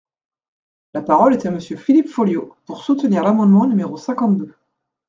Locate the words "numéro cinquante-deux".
3.67-4.51